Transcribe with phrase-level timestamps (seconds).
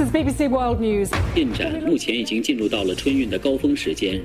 [0.00, 1.10] bbc world news.
[1.34, 4.20] 进展目前已经进入到了春运的高峰时间。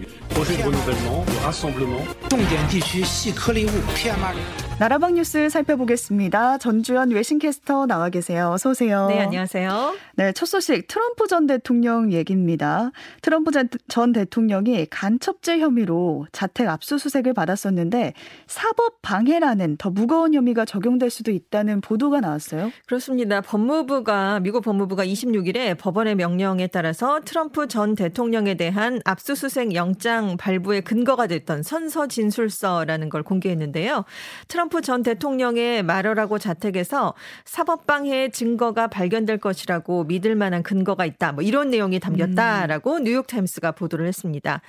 [2.29, 6.59] 重点地区细颗粒物 pm 二零 나라방 뉴스 살펴보겠습니다.
[6.59, 8.51] 전주현 외신캐스터 나와 계세요.
[8.51, 9.07] 어서 오세요.
[9.07, 9.95] 네, 안녕하세요.
[10.17, 12.91] 네, 첫 소식 트럼프 전 대통령 얘기입니다.
[13.23, 13.49] 트럼프
[13.87, 18.13] 전 대통령이 간첩죄 혐의로 자택 압수수색을 받았었는데
[18.45, 22.71] 사법 방해라는 더 무거운 혐의가 적용될 수도 있다는 보도가 나왔어요.
[22.85, 23.41] 그렇습니다.
[23.41, 31.25] 법무부가 미국 법무부가 26일에 법원의 명령에 따라서 트럼프 전 대통령에 대한 압수수색 영장 발부의 근거가
[31.25, 34.05] 됐던 선서 진술서라는 걸 공개했는데요.
[34.47, 37.13] 트럼프 트럼프 전 대통령의 마러라고 자택에서
[37.45, 41.31] 사법방해의 증거가 발견될 것이라고 믿을 만한 근거가 있다.
[41.31, 43.03] 뭐 이런 내용이 담겼다라고 음.
[43.03, 44.61] 뉴욕타임스가 보도를 했습니다.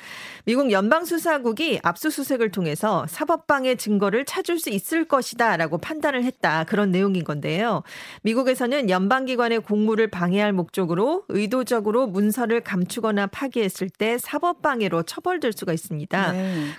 [0.44, 6.64] 미국 연방수사국이 압수수색을 통해서 사법방해 증거를 찾을 수 있을 것이다라고 판단을 했다.
[6.64, 7.82] 그런 내용인 건데요.
[8.22, 16.32] 미국에서는 연방기관의 공무를 방해할 목적으로 의도적으로 문서를 감추거나 파기했을 때 사법방해로 처벌될 수가 있습니다.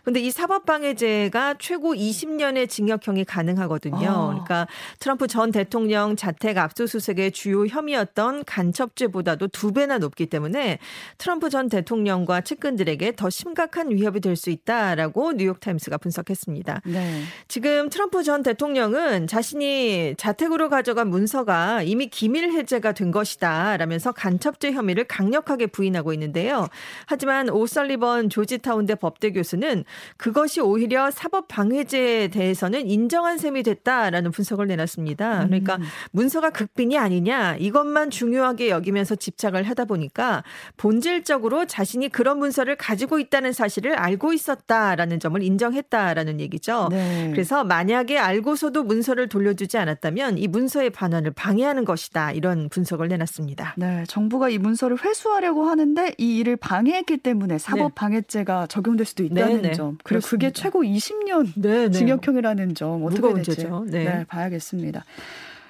[0.04, 0.26] 그런데 네.
[0.26, 4.10] 이 사법방해죄가 최고 20년의 징역 징역형이 가능하거든요.
[4.10, 4.28] 아.
[4.28, 4.68] 그러니까
[5.00, 10.80] 트럼프 전 대통령 자택 압수수색의 주요 혐의였던 간첩죄보다도 두 배나 높기 때문에
[11.18, 16.82] 트럼프 전 대통령과 측근들에게 더 심각한 위협이 될 수 있다라고 뉴욕타임스가 분석했습니다.
[16.86, 17.24] 네.
[17.50, 24.72] 지금 트럼프 전 대통령은 자신이 자택으로 가져간 문서가 이미 기밀 해제가 된 것이다 라면서 간첩죄
[24.72, 26.70] 혐의를 강력하게 부인하고 있는데요.
[27.06, 29.84] 하지만 오설리번 조지타운대 법대 교수는
[30.16, 35.46] 그것이 오히려 사법 방해죄에 대해서는 인정한 셈이 됐다라는 분석을 내놨습니다.
[35.48, 35.84] 그러니까 음.
[36.12, 40.44] 문서가 극빈이 아니냐 이것만 중요하게 여기면서 집착을 하다 보니까
[40.76, 46.90] 본질적으로 자신이 그런 문서를 가지고 있다는 사실을 알고 있었다라는 점을 인정했다라는 얘기죠.
[46.92, 47.30] 네.
[47.32, 53.76] 그래서 만약에 알고서도 문서를 돌려주지 않았다면 이 문서의 반환을 방해하는 것이다 이런 분석을 내놨습니다.
[53.78, 57.96] 네, 정부가 이 문서를 회수하려고 하는데 이 일을 방해했기 때문에 사법 네.
[57.96, 59.74] 방해죄가 적용될 수도 있다는 네, 네.
[59.74, 59.98] 점.
[60.04, 60.48] 그리고 그렇습니다.
[60.48, 62.89] 그게 최고 20년 징역형이라는 점.
[62.98, 63.56] 점 어떻게 될지
[63.88, 64.04] 네.
[64.04, 65.06] 네, 봐야겠습니다.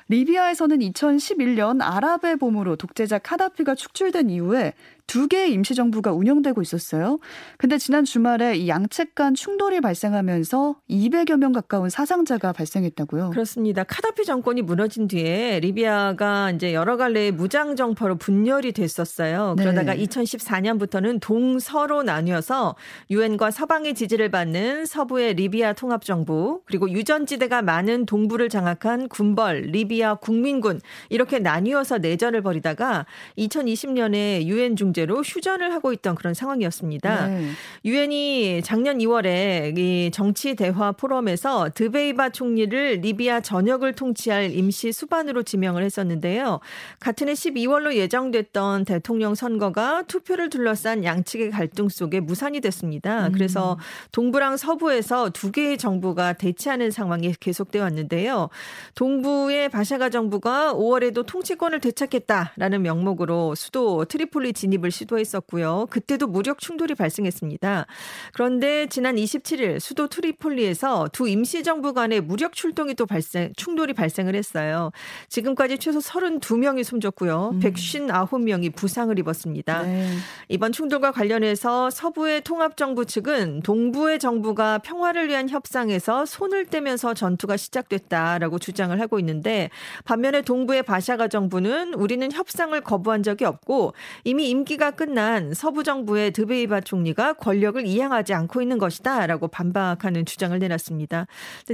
[0.10, 4.74] 리비아에서는 2011년 아랍의 봄으로 독재자 카다피가 축출된 이후에
[5.06, 7.20] 두 개의 임시정부가 운영되고 있었어요.
[7.58, 13.32] 근데 지난 주말에 이 양측 간 충돌이 발생하면서 200여 명 가까운 사상자가 발생했다고요.
[13.32, 13.84] 그렇습니다.
[13.84, 19.56] 카다피 정권이 무너진 뒤에 리비아가 이제 여러 갈래의 무장 정파로 분열이 됐었어요.
[19.58, 20.06] 그러다가 네.
[20.06, 22.76] 2014년부터는 동서로 나뉘어서
[23.10, 29.99] 유엔과 서방의 지지를 받는 서부의 리비아 통합 정부 그리고 유전지대가 많은 동부를 장악한 군벌 리비아
[30.22, 33.06] 국민군 이렇게 나뉘어서 내전을 벌이다가
[33.38, 37.28] 2020년에 유엔 중재 문제로 휴전을 하고 있던 그런 상황이었습니다.
[37.28, 37.52] 네.
[37.86, 38.62] 유엔이 네.
[38.62, 46.60] 작년 2월에 이 정치 대화 포럼에서 드베이바 총리를 리비아 전역을 통치할 임시 수반으로 지명을 했었는데요.
[47.00, 53.28] 같은 해 12월로 예정됐던 대통령 선거가 투표를 둘러싼 양측의 갈등 속에 무산이 됐습니다.
[53.28, 53.32] 음.
[53.32, 53.78] 그래서
[54.12, 58.50] 동부랑 서부에서 두 개의 정부가 대치하는 상황이 계속되어 왔는데요.
[58.96, 65.88] 동부의 바샤가 정부가 5월에도 통치권을 되찾겠다라는 명목으로 수도 트리폴리 진입을 진입을 시도했었고요.
[65.90, 67.86] 그때도 무력 충돌이 발생했습니다.
[68.34, 74.36] 그런데 지난 27일 수도 트리폴리에서 두 임시 정부 간의 무력 출동이 또 발생, 충돌이 발생을
[74.36, 74.92] 했어요.
[75.30, 77.52] 지금까지 최소 32명이 숨졌고요.
[77.54, 77.60] 음.
[77.60, 79.84] 159명이 부상을 입었습니다.
[79.84, 80.10] 네.
[80.48, 87.58] 이번 충돌과 관련해서 서부의 통합 정부 측은 동부의 정부가 평화를 위한 협상에서 손을 떼면서 전투가
[87.58, 89.70] 시작됐다라고 주장을 하고 있는데
[90.06, 96.32] 반면에 동부의 바샤가 정부는 우리는 협상을 거부한 적이 없고 이미 임기 임기가 끝난 서부 정부의
[96.32, 101.26] 드베이바 총리가 권력을 이양하지 않고 있는 것이다라고 반박하는 주장을 내놨습니다.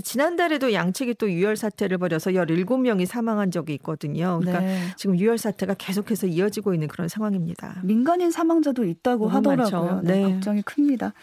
[0.01, 4.39] 지난달에도 양측이 또 유혈 사태를 벌여서 17명이 사망한 적이 있거든요.
[4.39, 4.79] 그러니까 네.
[4.95, 7.81] 지금 유혈 사태가 계속해서 이어지고 있는 그런 상황입니다.
[7.83, 10.01] 민간인 사망자도 있다고 하더라고요.
[10.03, 10.23] 네, 네.
[10.23, 11.13] 걱정이 큽니다.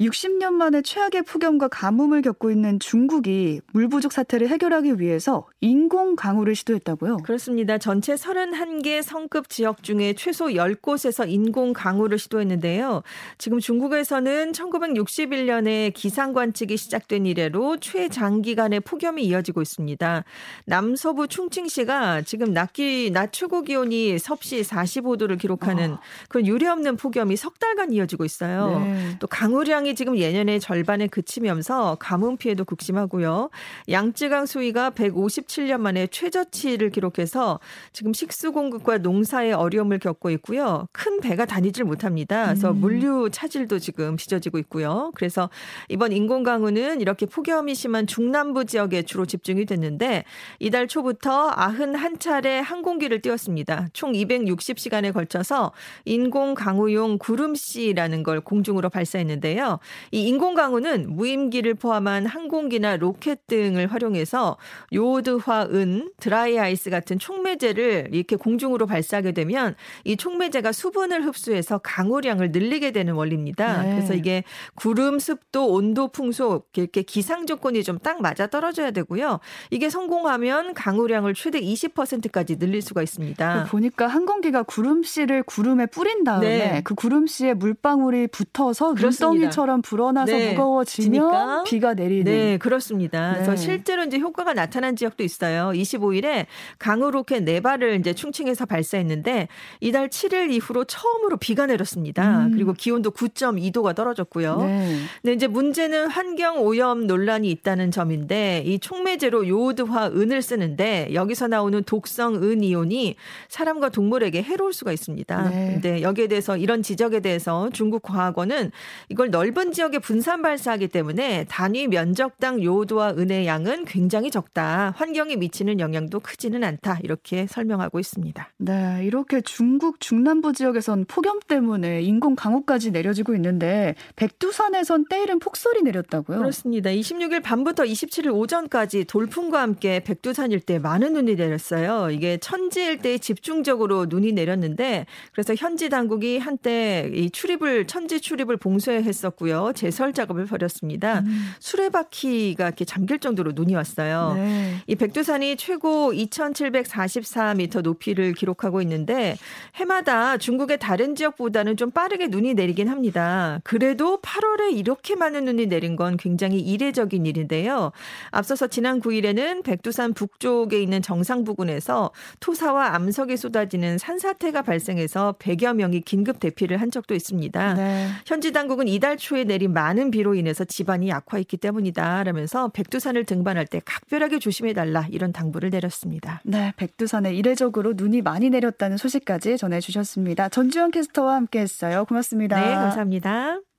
[0.00, 6.54] 60년 만에 최악의 폭염과 가뭄을 겪고 있는 중국이 물 부족 사태를 해결하기 위해서 인공 강우를
[6.54, 7.18] 시도했다고요?
[7.18, 7.76] 그렇습니다.
[7.76, 13.02] 전체 31개 성급 지역 중에 최소 10곳에서 인공 강우를 시도했는데요.
[13.36, 20.24] 지금 중국에서는 1961년에 기상 관측이 시작된 이래로 최장기간의 폭염이 이어지고 있습니다.
[20.64, 26.00] 남서부 충칭시가 지금 낮기 낮 최고 기온이 섭씨 45도를 기록하는 아.
[26.30, 28.80] 그런 유례 없는 폭염이 석 달간 이어지고 있어요.
[28.80, 29.16] 네.
[29.18, 33.50] 또 강우량이 강우량이 지금 예년의 절반에 그치면서 가뭄 피해도 극심하고요.
[33.88, 37.60] 양쯔강 수위가 157년 만에 최저치를 기록해서
[37.92, 40.86] 지금 식수 공급과 농사의 어려움을 겪고 있고요.
[40.92, 42.46] 큰 배가 다니질 못합니다.
[42.46, 42.76] 그래서 음.
[42.76, 45.10] 물류 차질도 지금 빚어지고 있고요.
[45.14, 45.50] 그래서
[45.88, 50.24] 이번 인공 강우는 이렇게 폭염이 심한 중남부 지역에 주로 집중이 됐는데
[50.58, 53.88] 이달 초부터 91차례 항공기를 띄웠습니다.
[53.92, 55.72] 총 260시간에 걸쳐서
[56.04, 59.79] 인공 강우용 구름씨라는 걸 공중으로 발사했는데요.
[60.10, 64.56] 이 인공 강우는 무임기를 포함한 항공기나 로켓 등을 활용해서
[64.92, 72.50] 요오드화 은, 드라이 아이스 같은 촉매제를 이렇게 공중으로 발사하게 되면 이 촉매제가 수분을 흡수해서 강우량을
[72.50, 73.82] 늘리게 되는 원리입니다.
[73.82, 73.94] 네.
[73.94, 74.42] 그래서 이게
[74.74, 79.38] 구름, 습도, 온도, 풍속 이렇게 기상 조건이 좀 딱 맞아 떨어져야 되고요.
[79.70, 83.66] 이게 성공하면 강우량을 최대 20%까지 늘릴 수가 있습니다.
[83.70, 86.80] 보니까 항공기가 구름씨를 구름에 뿌린 다음에 네.
[86.82, 89.26] 그 구름씨에 물방울이 붙어서 그렇습니다.
[89.26, 90.50] 눈덩이처럼 불어나서 네.
[90.52, 92.24] 무거워지면 비가 내리는.
[92.24, 93.32] 네, 그렇습니다.
[93.32, 93.34] 네.
[93.34, 95.70] 그래서 실제로 이제 효과가 나타난 지역도 있어요.
[95.74, 96.46] 25일에
[96.78, 99.48] 강우 로켓 네 발을 이제 충칭해서 발사했는데
[99.80, 102.46] 이달 7일 이후로 처음으로 비가 내렸습니다.
[102.46, 102.52] 음.
[102.52, 104.56] 그리고 기온도 9.2도가 떨어졌고요.
[104.62, 104.96] 네.
[105.22, 111.82] 근데 이제 문제는 환경 오염 논란이 있다는 점인데 이 촉매제로 요오드화 은을 쓰는데 여기서 나오는
[111.84, 113.16] 독성 은 이온이
[113.48, 115.48] 사람과 동물에게 해로울 수가 있습니다.
[115.50, 115.70] 네.
[115.72, 118.70] 근데 여기에 대해서 이런 지적에 대해서 중국 과학원은
[119.08, 124.92] 이걸 넓은 지역에 분산 발사하기 때문에 단위 면적당 요오드와 은의 양은 굉장히 적다.
[124.96, 126.98] 환경에 미치는 영향도 크지는 않다.
[127.02, 128.48] 이렇게 설명하고 있습니다.
[128.58, 136.38] 네, 이렇게 중국 중남부 지역에선 폭염 때문에 인공 강우까지 내려지고 있는데 백두산에선 때이른 폭설이 내렸다고요?
[136.38, 136.90] 그렇습니다.
[136.90, 142.10] 26일 밤부터 27일 오전까지 돌풍과 함께 백두산 일대 많은 눈이 내렸어요.
[142.10, 149.39] 이게 천지 일대에 집중적으로 눈이 내렸는데 그래서 현지 당국이 한때 이 출입을 천지 출입을 봉쇄했었고
[149.48, 149.72] 요.
[149.74, 151.20] 제설 작업을 벌였습니다.
[151.20, 151.52] 음.
[151.58, 154.34] 수레바퀴가 이렇게 잠길 정도로 눈이 왔어요.
[154.34, 154.76] 네.
[154.86, 159.36] 이 백두산이 최고 2,744m 높이를 기록하고 있는데
[159.76, 163.60] 해마다 중국의 다른 지역보다는 좀 빠르게 눈이 내리긴 합니다.
[163.64, 167.92] 그래도 8월에 이렇게 많은 눈이 내린 건 굉장히 이례적인 일인데요.
[168.30, 172.10] 앞서서 지난 9일에는 백두산 북쪽에 있는 정상 부근에서
[172.40, 177.74] 토사와 암석이 쏟아지는 산사태가 발생해서 100여 명이 긴급 대피를 한 적도 있습니다.
[177.74, 178.08] 네.
[178.26, 182.24] 현지 당국은 이달 초에 내린 많은 비로 인해서 집안이 약화했기 때문이다.
[182.24, 186.40] 라면서 백두산을 등반할 때 각별하게 조심해달라 이런 당부를 내렸습니다.
[186.44, 190.48] 네, 백두산에 이례적으로 눈이 많이 내렸다는 소식까지 전해주셨습니다.
[190.48, 192.06] 전주현 캐스터와 함께했어요.
[192.06, 192.60] 고맙습니다.
[192.60, 193.69] 네, 감사합니다.